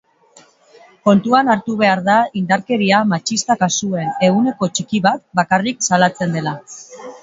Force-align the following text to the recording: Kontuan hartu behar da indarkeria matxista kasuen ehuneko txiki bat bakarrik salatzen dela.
Kontuan 1.09 1.51
hartu 1.55 1.75
behar 1.83 2.01
da 2.09 2.17
indarkeria 2.43 3.03
matxista 3.13 3.59
kasuen 3.63 4.27
ehuneko 4.31 4.73
txiki 4.77 5.07
bat 5.09 5.27
bakarrik 5.43 5.91
salatzen 5.93 6.39
dela. 6.41 6.61